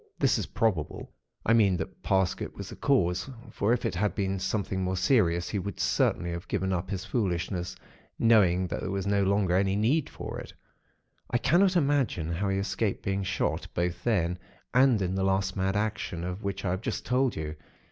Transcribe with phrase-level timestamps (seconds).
[0.17, 1.11] This is probable,
[1.45, 5.47] I mean that Parsket was the cause, for if it had been something more serious,
[5.49, 7.75] he would certainly have given up his foolishness,
[8.17, 10.53] knowing that there was no longer any need for it.
[11.29, 14.39] I cannot imagine how he escaped being shot, both then,
[14.73, 17.55] and in the last mad action, of which I have just told you.